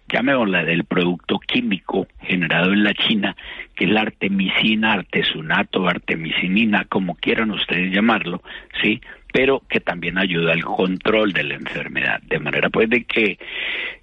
llamémosla 0.09 0.65
del 0.65 0.85
producto 0.85 1.39
químico 1.39 2.07
generado 2.21 2.73
en 2.73 2.85
la 2.85 2.95
China, 2.95 3.37
que 3.75 3.85
es 3.85 3.91
la 3.91 4.03
artemisina, 4.03 4.93
artesunato, 4.93 5.89
artemisinina, 5.89 6.85
como 6.85 7.15
quieran 7.15 7.51
ustedes 7.51 7.93
llamarlo, 7.93 8.43
¿sí? 8.83 9.01
Pero 9.33 9.63
que 9.69 9.81
también 9.81 10.17
ayuda 10.17 10.53
al 10.53 10.65
control 10.65 11.33
de 11.33 11.45
la 11.45 11.55
enfermedad. 11.55 12.21
De 12.23 12.39
manera 12.39 12.71
pues 12.71 12.89
de 12.89 13.05
que 13.05 13.39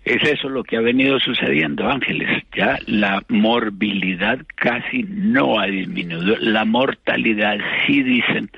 es 0.06 0.24
eso 0.24 0.50
lo 0.50 0.64
que 0.64 0.78
ha 0.78 0.82
venido 0.82 1.20
sucediendo, 1.20 1.90
Ángeles. 1.90 2.44
Ya 2.56 2.78
la 2.86 3.24
morbilidad 3.28 4.40
casi 4.56 5.04
no 5.04 5.60
ha 5.60 5.66
disminuido, 5.66 6.38
la 6.40 6.64
mortalidad 6.64 7.58
sí 7.86 8.04
dicen 8.04 8.52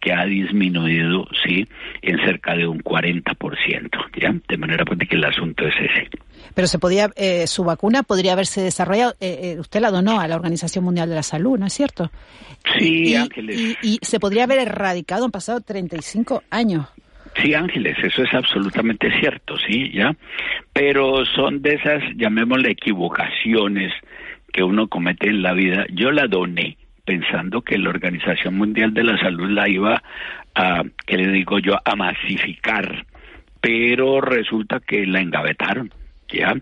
que 0.00 0.12
ha 0.12 0.24
disminuido, 0.24 1.26
sí, 1.44 1.66
en 2.02 2.18
cerca 2.24 2.54
de 2.54 2.66
un 2.66 2.82
40%, 2.82 3.90
¿ya? 4.20 4.34
De 4.48 4.56
manera 4.56 4.84
pues 4.84 4.98
que 5.08 5.16
el 5.16 5.24
asunto 5.24 5.66
es 5.66 5.74
ese. 5.74 6.08
Pero 6.54 6.66
se 6.66 6.78
podía, 6.78 7.10
eh, 7.16 7.46
su 7.46 7.64
vacuna 7.64 8.02
podría 8.02 8.32
haberse 8.32 8.62
desarrollado, 8.62 9.14
eh, 9.20 9.40
eh, 9.42 9.60
usted 9.60 9.80
la 9.80 9.90
donó 9.90 10.18
a 10.18 10.26
la 10.26 10.36
Organización 10.36 10.84
Mundial 10.84 11.08
de 11.08 11.16
la 11.16 11.22
Salud, 11.22 11.58
¿no 11.58 11.66
es 11.66 11.74
cierto? 11.74 12.10
Sí, 12.78 13.14
Ángeles. 13.14 13.78
Y, 13.82 13.98
se 14.02 14.18
podría 14.18 14.44
haber 14.44 14.58
erradicado, 14.60 15.26
han 15.26 15.30
pasado 15.30 15.60
35 15.60 16.42
años. 16.50 16.86
Sí, 17.40 17.54
Ángeles, 17.54 17.96
eso 18.02 18.22
es 18.22 18.34
absolutamente 18.34 19.08
cierto, 19.20 19.56
sí, 19.58 19.92
ya. 19.92 20.16
Pero 20.72 21.24
son 21.26 21.62
de 21.62 21.74
esas, 21.74 22.02
llamémosle 22.16 22.70
equivocaciones 22.70 23.92
que 24.52 24.62
uno 24.62 24.88
comete 24.88 25.28
en 25.28 25.42
la 25.42 25.52
vida. 25.52 25.86
Yo 25.92 26.10
la 26.10 26.26
doné 26.26 26.76
pensando 27.04 27.62
que 27.62 27.78
la 27.78 27.90
Organización 27.90 28.56
Mundial 28.56 28.94
de 28.94 29.04
la 29.04 29.18
Salud 29.18 29.50
la 29.50 29.68
iba 29.68 30.02
a, 30.54 30.82
¿qué 31.06 31.16
le 31.16 31.28
digo 31.28 31.58
yo?, 31.58 31.78
a 31.84 31.96
masificar, 31.96 33.06
pero 33.60 34.20
resulta 34.20 34.80
que 34.80 35.06
la 35.06 35.20
engavetaron 35.20 35.90
ya 36.32 36.54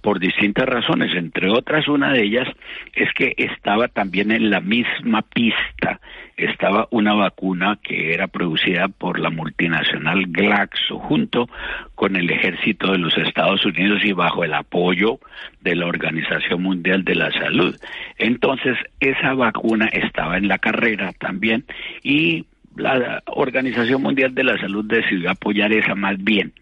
por 0.00 0.18
distintas 0.18 0.66
razones, 0.66 1.14
entre 1.14 1.48
otras 1.50 1.88
una 1.88 2.12
de 2.12 2.22
ellas 2.24 2.48
es 2.92 3.08
que 3.14 3.34
estaba 3.36 3.88
también 3.88 4.32
en 4.32 4.50
la 4.50 4.60
misma 4.60 5.22
pista, 5.22 5.91
estaba 6.36 6.88
una 6.90 7.14
vacuna 7.14 7.78
que 7.82 8.14
era 8.14 8.26
producida 8.26 8.88
por 8.88 9.18
la 9.18 9.30
multinacional 9.30 10.24
Glaxo 10.28 10.98
junto 10.98 11.48
con 11.94 12.16
el 12.16 12.30
ejército 12.30 12.92
de 12.92 12.98
los 12.98 13.16
Estados 13.18 13.64
Unidos 13.64 14.00
y 14.04 14.12
bajo 14.12 14.44
el 14.44 14.54
apoyo 14.54 15.18
de 15.60 15.74
la 15.74 15.86
Organización 15.86 16.62
Mundial 16.62 17.04
de 17.04 17.14
la 17.14 17.30
Salud. 17.32 17.76
Entonces, 18.18 18.76
esa 19.00 19.34
vacuna 19.34 19.86
estaba 19.86 20.36
en 20.36 20.48
la 20.48 20.58
carrera 20.58 21.12
también 21.18 21.64
y 22.02 22.46
la 22.76 23.22
Organización 23.26 24.02
Mundial 24.02 24.34
de 24.34 24.44
la 24.44 24.58
Salud 24.58 24.84
decidió 24.84 25.30
apoyar 25.30 25.72
esa 25.72 25.94
más 25.94 26.22
bien 26.22 26.52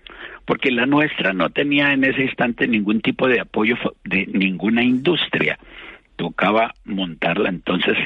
porque 0.51 0.73
la 0.73 0.85
nuestra 0.85 1.33
no 1.33 1.51
tenía 1.51 1.93
en 1.93 2.03
ese 2.03 2.23
instante 2.23 2.67
ningún 2.67 3.01
tipo 3.01 3.29
de 3.29 3.39
apoyo 3.39 3.77
de 4.05 4.27
ninguna 4.27 4.83
industria. 4.83 5.57
Tocaba 6.21 6.75
montarla, 6.85 7.49
entonces 7.49 7.97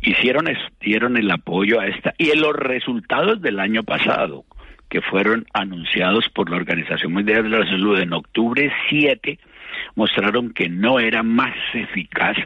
hicieron, 0.00 0.46
dieron 0.80 1.16
el 1.16 1.28
apoyo 1.32 1.80
a 1.80 1.88
esta 1.88 2.14
y 2.16 2.30
en 2.30 2.40
los 2.40 2.54
resultados 2.54 3.42
del 3.42 3.58
año 3.58 3.82
pasado, 3.82 4.44
que 4.88 5.00
fueron 5.00 5.46
anunciados 5.52 6.28
por 6.28 6.48
la 6.48 6.58
Organización 6.58 7.12
Mundial 7.12 7.42
de 7.42 7.58
la 7.58 7.66
Salud 7.66 7.98
en 7.98 8.12
octubre 8.12 8.72
7, 8.88 9.40
mostraron 9.96 10.52
que 10.52 10.68
no 10.68 11.00
era 11.00 11.24
más 11.24 11.56
eficaz 11.74 12.36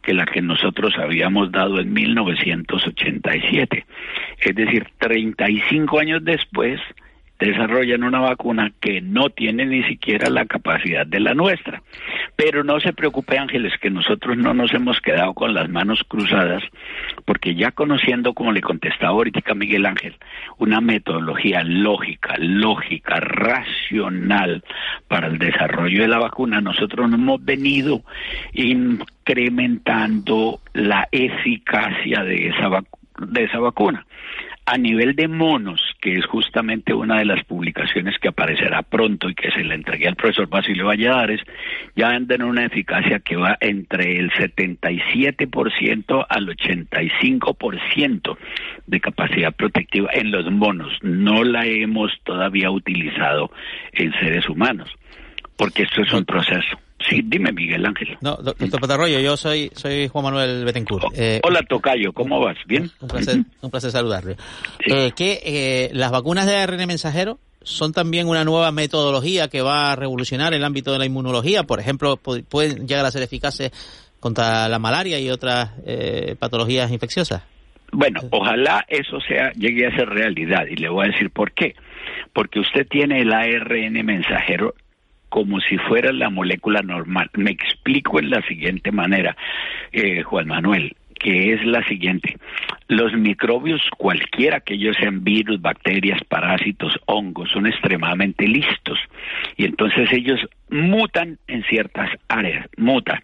que 0.00 0.14
la 0.14 0.24
que 0.24 0.40
nosotros 0.40 0.94
habíamos 0.96 1.52
dado 1.52 1.78
en 1.78 1.92
1987. 1.92 3.84
Es 4.38 4.54
decir, 4.54 4.86
35 4.96 5.98
años 5.98 6.24
después, 6.24 6.80
desarrollan 7.40 8.04
una 8.04 8.20
vacuna 8.20 8.70
que 8.80 9.00
no 9.00 9.30
tiene 9.30 9.64
ni 9.64 9.82
siquiera 9.84 10.28
la 10.28 10.44
capacidad 10.44 11.06
de 11.06 11.20
la 11.20 11.34
nuestra. 11.34 11.82
Pero 12.36 12.62
no 12.64 12.80
se 12.80 12.92
preocupe, 12.92 13.38
Ángeles, 13.38 13.72
que 13.80 13.90
nosotros 13.90 14.36
no 14.36 14.52
nos 14.54 14.72
hemos 14.74 15.00
quedado 15.00 15.34
con 15.34 15.54
las 15.54 15.68
manos 15.68 16.02
cruzadas, 16.06 16.62
porque 17.24 17.54
ya 17.54 17.70
conociendo, 17.72 18.34
como 18.34 18.52
le 18.52 18.60
contestaba 18.60 19.12
ahorita 19.12 19.54
Miguel 19.54 19.86
Ángel, 19.86 20.16
una 20.58 20.80
metodología 20.80 21.62
lógica, 21.64 22.36
lógica, 22.38 23.20
racional 23.20 24.62
para 25.08 25.28
el 25.28 25.38
desarrollo 25.38 26.02
de 26.02 26.08
la 26.08 26.18
vacuna, 26.18 26.60
nosotros 26.60 27.10
hemos 27.12 27.44
venido 27.44 28.02
incrementando 28.52 30.60
la 30.74 31.08
eficacia 31.10 32.22
de 32.22 32.48
esa, 32.48 32.68
de 33.18 33.44
esa 33.44 33.58
vacuna 33.58 34.04
a 34.66 34.78
nivel 34.78 35.16
de 35.16 35.26
monos, 35.28 35.80
que 36.00 36.14
es 36.14 36.24
justamente 36.26 36.94
una 36.94 37.18
de 37.18 37.24
las 37.24 37.42
publicaciones 37.44 38.18
que 38.18 38.28
aparecerá 38.28 38.82
pronto 38.82 39.28
y 39.28 39.34
que 39.34 39.50
se 39.50 39.64
le 39.64 39.74
entregué 39.74 40.06
al 40.08 40.16
profesor 40.16 40.48
Basilio 40.48 40.86
Valladares, 40.86 41.40
ya 41.96 42.10
andan 42.10 42.42
una 42.42 42.66
eficacia 42.66 43.18
que 43.20 43.36
va 43.36 43.56
entre 43.60 44.18
el 44.18 44.30
77% 44.30 46.26
al 46.28 46.46
85% 46.48 48.38
de 48.86 49.00
capacidad 49.00 49.54
protectiva 49.54 50.10
en 50.12 50.30
los 50.30 50.50
monos. 50.50 50.92
No 51.02 51.42
la 51.44 51.66
hemos 51.66 52.12
todavía 52.24 52.70
utilizado 52.70 53.50
en 53.92 54.12
seres 54.12 54.48
humanos, 54.48 54.90
porque 55.56 55.82
esto 55.82 56.02
es 56.02 56.12
un 56.12 56.24
proceso. 56.24 56.78
Sí, 57.08 57.22
dime 57.24 57.50
Miguel 57.52 57.84
Ángel. 57.86 58.18
No, 58.20 58.36
doctor 58.36 58.80
Patarroyo, 58.80 59.20
yo 59.20 59.36
soy 59.36 59.70
soy 59.74 60.08
Juan 60.08 60.24
Manuel 60.24 60.64
Betancourt. 60.64 61.04
Oh, 61.04 61.12
eh, 61.14 61.40
hola 61.42 61.62
Tocayo, 61.68 62.12
¿cómo 62.12 62.40
vas? 62.40 62.56
¿Bien? 62.66 62.90
Un 63.00 63.08
placer, 63.08 63.36
un 63.62 63.70
placer 63.70 63.90
saludarle. 63.90 64.36
Eh, 64.86 65.12
que 65.16 65.40
eh, 65.42 65.90
las 65.94 66.10
vacunas 66.10 66.46
de 66.46 66.56
ARN 66.56 66.86
mensajero 66.86 67.38
son 67.62 67.92
también 67.92 68.28
una 68.28 68.44
nueva 68.44 68.70
metodología 68.70 69.48
que 69.48 69.62
va 69.62 69.92
a 69.92 69.96
revolucionar 69.96 70.52
el 70.52 70.64
ámbito 70.64 70.92
de 70.92 70.98
la 70.98 71.06
inmunología. 71.06 71.64
Por 71.64 71.80
ejemplo, 71.80 72.16
pueden 72.16 72.86
llegar 72.86 73.04
a 73.04 73.10
ser 73.10 73.22
eficaces 73.22 73.70
contra 74.18 74.68
la 74.68 74.78
malaria 74.78 75.18
y 75.18 75.30
otras 75.30 75.70
patologías 76.38 76.90
infecciosas. 76.90 77.42
Bueno, 77.92 78.20
ojalá 78.30 78.84
eso 78.88 79.18
sea 79.20 79.50
llegue 79.52 79.86
a 79.86 79.96
ser 79.96 80.08
realidad 80.08 80.66
y 80.70 80.76
le 80.76 80.88
voy 80.88 81.06
a 81.06 81.10
decir 81.10 81.30
por 81.30 81.52
qué. 81.52 81.74
Porque 82.32 82.60
usted 82.60 82.86
tiene 82.88 83.20
el 83.20 83.32
ARN 83.32 84.04
mensajero 84.04 84.74
como 85.30 85.60
si 85.60 85.78
fuera 85.78 86.12
la 86.12 86.28
molécula 86.28 86.82
normal. 86.82 87.30
Me 87.34 87.52
explico 87.52 88.18
en 88.18 88.28
la 88.30 88.42
siguiente 88.42 88.92
manera, 88.92 89.36
eh, 89.92 90.22
Juan 90.22 90.48
Manuel 90.48 90.94
que 91.20 91.52
es 91.52 91.64
la 91.64 91.86
siguiente. 91.86 92.38
Los 92.88 93.12
microbios, 93.12 93.82
cualquiera 93.98 94.60
que 94.60 94.74
ellos 94.74 94.96
sean 94.98 95.22
virus, 95.22 95.60
bacterias, 95.60 96.18
parásitos, 96.24 96.98
hongos, 97.04 97.50
son 97.50 97.66
extremadamente 97.66 98.48
listos. 98.48 98.98
Y 99.56 99.66
entonces 99.66 100.10
ellos 100.12 100.40
mutan 100.70 101.38
en 101.46 101.62
ciertas 101.64 102.10
áreas, 102.28 102.66
mutan. 102.78 103.20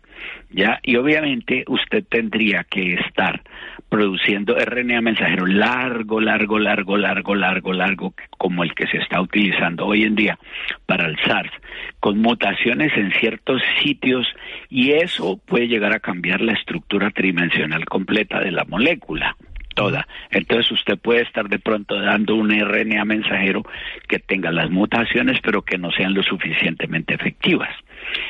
¿Ya? 0.51 0.81
Y 0.83 0.97
obviamente 0.97 1.65
usted 1.69 2.05
tendría 2.09 2.65
que 2.65 2.95
estar 2.95 3.43
produciendo 3.89 4.57
RNA 4.57 5.01
mensajero 5.01 5.47
largo, 5.47 6.21
largo, 6.21 6.59
largo, 6.59 6.97
largo, 6.97 7.35
largo, 7.35 7.73
largo, 7.73 8.15
como 8.37 8.65
el 8.65 8.75
que 8.75 8.87
se 8.87 8.99
está 8.99 9.21
utilizando 9.21 9.87
hoy 9.87 10.05
en 10.05 10.15
día 10.15 10.39
para 10.87 11.07
el 11.07 11.17
SARS, 11.25 11.53
con 12.01 12.19
mutaciones 12.19 12.93
en 12.97 13.13
ciertos 13.13 13.63
sitios 13.83 14.27
y 14.69 14.93
eso 14.93 15.41
puede 15.47 15.69
llegar 15.69 15.93
a 15.93 16.01
cambiar 16.01 16.41
la 16.41 16.53
estructura 16.53 17.11
tridimensional 17.11 17.85
completa 17.85 18.41
de 18.41 18.51
la 18.51 18.65
molécula 18.65 19.37
toda. 19.77 20.09
Entonces 20.31 20.73
usted 20.73 20.99
puede 20.99 21.23
estar 21.23 21.49
de 21.49 21.61
pronto 21.61 22.01
dando 22.01 22.35
un 22.35 22.51
RNA 22.51 23.05
mensajero 23.05 23.63
que 24.09 24.19
tenga 24.19 24.51
las 24.51 24.71
mutaciones 24.71 25.39
pero 25.43 25.63
que 25.63 25.79
no 25.79 25.93
sean 25.93 26.15
lo 26.15 26.25
suficientemente 26.25 27.15
efectivas. 27.15 27.71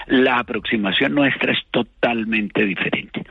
La 0.06 0.38
aproximación 0.38 1.14
nuestra 1.14 1.52
es 1.52 1.58
totalmente 1.70 2.64
diferente. 2.64 3.24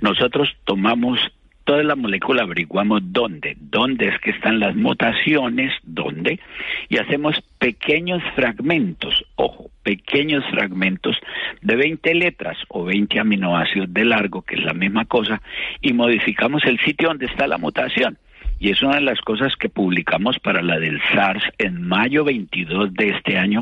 Nosotros 0.00 0.56
tomamos 0.64 1.20
toda 1.64 1.82
la 1.82 1.96
molécula 1.96 2.42
averiguamos 2.42 3.00
dónde, 3.12 3.56
dónde 3.60 4.08
es 4.08 4.18
que 4.20 4.30
están 4.30 4.58
las 4.58 4.74
mutaciones, 4.74 5.72
dónde, 5.82 6.40
y 6.88 6.98
hacemos 6.98 7.40
pequeños 7.58 8.22
fragmentos, 8.34 9.24
ojo, 9.36 9.70
pequeños 9.82 10.44
fragmentos 10.50 11.16
de 11.60 11.76
20 11.76 12.14
letras 12.14 12.58
o 12.68 12.84
20 12.84 13.20
aminoácidos 13.20 13.92
de 13.92 14.04
largo, 14.04 14.42
que 14.42 14.56
es 14.56 14.64
la 14.64 14.74
misma 14.74 15.04
cosa, 15.04 15.40
y 15.80 15.92
modificamos 15.92 16.64
el 16.64 16.78
sitio 16.80 17.08
donde 17.08 17.26
está 17.26 17.46
la 17.46 17.58
mutación. 17.58 18.18
Y 18.58 18.70
es 18.70 18.82
una 18.82 18.96
de 18.96 19.00
las 19.00 19.20
cosas 19.20 19.56
que 19.56 19.68
publicamos 19.68 20.38
para 20.38 20.62
la 20.62 20.78
del 20.78 21.00
SARS 21.12 21.42
en 21.58 21.82
mayo 21.82 22.24
22 22.24 22.94
de 22.94 23.08
este 23.08 23.36
año, 23.36 23.60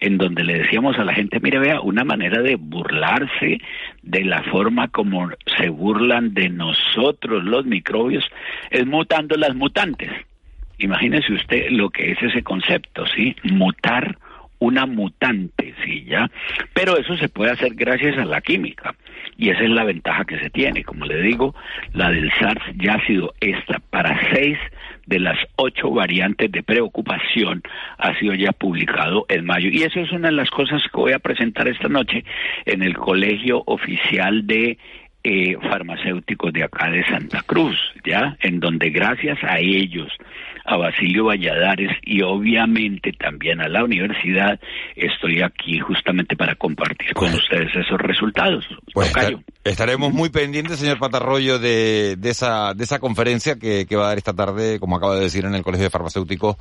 en 0.00 0.18
donde 0.18 0.42
le 0.42 0.58
decíamos 0.58 0.98
a 0.98 1.04
la 1.04 1.14
gente, 1.14 1.38
mire, 1.40 1.58
vea, 1.58 1.80
una 1.80 2.04
manera 2.04 2.42
de 2.42 2.56
burlarse 2.56 3.58
de 4.02 4.24
la 4.24 4.42
forma 4.44 4.88
como 4.88 5.30
se 5.56 5.68
burlan 5.68 6.34
de 6.34 6.48
nosotros 6.48 7.44
los 7.44 7.64
microbios 7.66 8.24
es 8.70 8.86
mutando 8.86 9.36
las 9.36 9.54
mutantes. 9.54 10.10
Imagínese 10.78 11.32
usted 11.32 11.70
lo 11.70 11.90
que 11.90 12.12
es 12.12 12.22
ese 12.22 12.42
concepto, 12.42 13.06
¿sí? 13.14 13.36
Mutar 13.44 14.16
una 14.60 14.86
mutante, 14.86 15.74
¿sí? 15.84 16.04
¿Ya? 16.04 16.30
Pero 16.72 16.96
eso 16.96 17.16
se 17.16 17.28
puede 17.28 17.50
hacer 17.50 17.74
gracias 17.74 18.16
a 18.16 18.24
la 18.24 18.40
química. 18.40 18.94
Y 19.36 19.50
esa 19.50 19.62
es 19.62 19.70
la 19.70 19.84
ventaja 19.84 20.24
que 20.24 20.38
se 20.38 20.50
tiene. 20.50 20.84
Como 20.84 21.06
le 21.06 21.20
digo, 21.22 21.54
la 21.92 22.10
del 22.10 22.30
SARS 22.38 22.62
ya 22.76 22.94
ha 22.94 23.06
sido 23.06 23.34
esta 23.40 23.80
para 23.90 24.18
seis 24.32 24.58
de 25.06 25.18
las 25.18 25.38
ocho 25.56 25.90
variantes 25.90 26.52
de 26.52 26.62
preocupación 26.62 27.62
ha 27.98 28.16
sido 28.18 28.34
ya 28.34 28.52
publicado 28.52 29.26
en 29.28 29.44
mayo. 29.44 29.68
Y 29.72 29.82
eso 29.82 29.98
es 29.98 30.12
una 30.12 30.28
de 30.28 30.34
las 30.34 30.50
cosas 30.50 30.82
que 30.82 31.00
voy 31.00 31.12
a 31.12 31.18
presentar 31.18 31.66
esta 31.66 31.88
noche 31.88 32.24
en 32.64 32.82
el 32.82 32.96
Colegio 32.96 33.62
Oficial 33.66 34.46
de 34.46 34.78
eh, 35.24 35.56
Farmacéuticos 35.68 36.52
de 36.52 36.62
acá 36.62 36.90
de 36.90 37.04
Santa 37.06 37.42
Cruz, 37.42 37.76
¿ya? 38.04 38.36
En 38.40 38.60
donde 38.60 38.90
gracias 38.90 39.42
a 39.42 39.58
ellos 39.58 40.12
a 40.70 40.76
Basilio 40.76 41.24
Valladares 41.26 41.90
y 42.02 42.22
obviamente 42.22 43.12
también 43.12 43.60
a 43.60 43.68
la 43.68 43.84
universidad. 43.84 44.60
Estoy 44.96 45.42
aquí 45.42 45.80
justamente 45.80 46.36
para 46.36 46.54
compartir 46.54 47.14
con 47.14 47.30
pues, 47.30 47.42
ustedes 47.42 47.74
esos 47.74 47.98
resultados. 48.00 48.64
Pues 48.94 49.12
estaremos 49.64 50.12
muy 50.12 50.30
pendientes, 50.30 50.78
señor 50.78 50.98
Patarroyo, 50.98 51.58
de, 51.58 52.16
de, 52.16 52.30
esa, 52.30 52.74
de 52.74 52.84
esa 52.84 52.98
conferencia 52.98 53.58
que, 53.58 53.86
que, 53.86 53.96
va 53.96 54.04
a 54.04 54.08
dar 54.08 54.18
esta 54.18 54.32
tarde, 54.32 54.80
como 54.80 54.96
acaba 54.96 55.16
de 55.16 55.22
decir, 55.22 55.44
en 55.44 55.54
el 55.54 55.62
Colegio 55.62 55.84
de 55.84 55.90
Farmacéuticos 55.90 56.56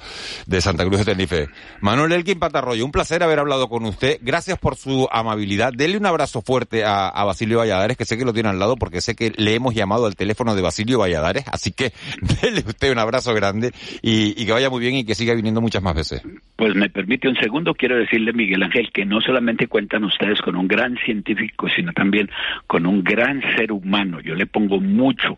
de 0.45 0.61
Santa 0.61 0.85
Cruz 0.85 0.99
de 0.99 1.05
Tenerife. 1.05 1.47
Manuel 1.81 2.11
Elkin 2.11 2.39
Patarroyo, 2.39 2.85
un 2.85 2.91
placer 2.91 3.23
haber 3.23 3.39
hablado 3.39 3.69
con 3.69 3.85
usted. 3.85 4.19
Gracias 4.21 4.57
por 4.57 4.75
su 4.75 5.07
amabilidad. 5.11 5.71
Dele 5.73 5.97
un 5.97 6.05
abrazo 6.05 6.41
fuerte 6.41 6.83
a, 6.83 7.07
a 7.07 7.23
Basilio 7.23 7.59
Valladares, 7.59 7.97
que 7.97 8.05
sé 8.05 8.17
que 8.17 8.25
lo 8.25 8.33
tiene 8.33 8.49
al 8.49 8.59
lado 8.59 8.75
porque 8.75 9.01
sé 9.01 9.15
que 9.15 9.33
le 9.35 9.53
hemos 9.53 9.73
llamado 9.73 10.05
al 10.05 10.15
teléfono 10.15 10.55
de 10.55 10.61
Basilio 10.61 10.99
Valladares, 10.99 11.45
así 11.51 11.71
que 11.71 11.93
dele 12.41 12.63
usted 12.65 12.91
un 12.91 12.99
abrazo 12.99 13.33
grande 13.33 13.71
y, 14.01 14.45
que 14.45 14.51
vaya 14.51 14.69
muy 14.69 14.81
bien 14.81 14.95
y 14.95 15.05
que 15.05 15.15
siga 15.15 15.33
viniendo 15.33 15.61
muchas 15.61 15.83
más 15.83 15.95
veces. 15.95 16.21
Pues 16.55 16.75
me 16.75 16.89
permite 16.89 17.27
un 17.27 17.35
segundo, 17.35 17.73
quiero 17.73 17.97
decirle, 17.97 18.33
Miguel 18.33 18.63
Ángel, 18.63 18.91
que 18.91 19.05
no 19.05 19.21
solamente 19.21 19.67
cuentan 19.67 20.03
ustedes 20.03 20.41
con 20.41 20.55
un 20.55 20.67
gran 20.67 20.97
científico, 20.97 21.67
sino 21.75 21.91
también 21.93 22.29
con 22.67 22.85
un 22.85 23.03
gran 23.03 23.41
ser 23.55 23.71
humano. 23.71 24.19
Yo 24.21 24.35
le 24.35 24.45
pongo 24.45 24.79
mucho 24.79 25.37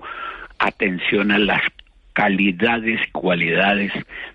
atención 0.59 1.31
a 1.31 1.39
las 1.39 1.61
calidades 2.13 2.99
y 3.07 3.11
cualidades 3.11 3.91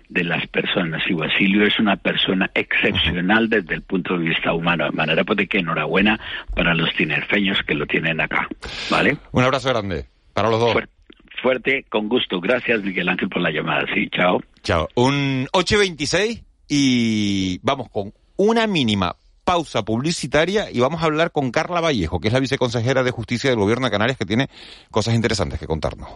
de 0.09 0.23
las 0.23 0.47
personas. 0.47 1.03
Y 1.07 1.13
Basilio 1.13 1.65
es 1.65 1.79
una 1.79 1.95
persona 1.95 2.49
excepcional 2.53 3.49
desde 3.49 3.75
el 3.75 3.81
punto 3.81 4.17
de 4.17 4.29
vista 4.29 4.53
humano. 4.53 4.85
De 4.85 4.91
manera 4.91 5.23
pues 5.23 5.37
de 5.37 5.47
que 5.47 5.59
enhorabuena 5.59 6.19
para 6.55 6.73
los 6.73 6.93
tinerfeños 6.95 7.59
que 7.63 7.75
lo 7.75 7.85
tienen 7.85 8.19
acá. 8.19 8.47
¿Vale? 8.89 9.17
Un 9.31 9.43
abrazo 9.43 9.69
grande 9.69 10.05
para 10.33 10.49
los 10.49 10.59
dos 10.59 10.75
fuerte, 11.41 11.85
con 11.89 12.09
gusto. 12.09 12.39
Gracias, 12.39 12.81
Miguel 12.83 13.09
Ángel, 13.09 13.29
por 13.29 13.41
la 13.41 13.51
llamada. 13.51 13.85
Sí, 13.93 14.09
chao. 14.09 14.41
Chao. 14.63 14.87
Un 14.95 15.47
8.26 15.53 16.43
y 16.67 17.59
vamos 17.63 17.89
con 17.89 18.13
una 18.35 18.67
mínima 18.67 19.15
pausa 19.43 19.85
publicitaria 19.85 20.69
y 20.69 20.81
vamos 20.81 21.01
a 21.01 21.05
hablar 21.05 21.31
con 21.31 21.51
Carla 21.51 21.79
Vallejo, 21.79 22.19
que 22.19 22.27
es 22.27 22.33
la 22.33 22.41
viceconsejera 22.41 23.01
de 23.03 23.11
Justicia 23.11 23.49
del 23.49 23.59
Gobierno 23.59 23.87
de 23.87 23.91
Canarias, 23.91 24.17
que 24.17 24.25
tiene 24.25 24.49
cosas 24.91 25.15
interesantes 25.15 25.57
que 25.57 25.67
contarnos. 25.67 26.09